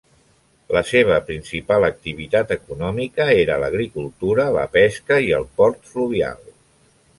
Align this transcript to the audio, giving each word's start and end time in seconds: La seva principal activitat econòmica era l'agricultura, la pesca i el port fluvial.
La 0.75 0.81
seva 0.91 1.17
principal 1.27 1.85
activitat 1.89 2.55
econòmica 2.57 3.29
era 3.43 3.59
l'agricultura, 3.65 4.49
la 4.59 4.67
pesca 4.81 5.21
i 5.29 5.33
el 5.43 5.49
port 5.61 5.89
fluvial. 5.95 6.45